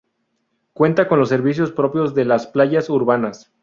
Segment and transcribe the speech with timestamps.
[0.73, 3.51] Cuenta con los servicios propios de las playas urbanas.